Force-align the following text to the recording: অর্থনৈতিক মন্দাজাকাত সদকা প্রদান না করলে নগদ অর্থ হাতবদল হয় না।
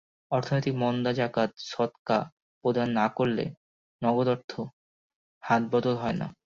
অর্থনৈতিক 0.31 0.73
মন্দাজাকাত 0.75 1.51
সদকা 1.65 2.17
প্রদান 2.63 2.87
না 2.91 3.05
করলে 3.15 3.45
নগদ 4.01 4.27
অর্থ 4.27 4.51
হাতবদল 5.43 5.95
হয় 5.95 6.17
না। 6.17 6.27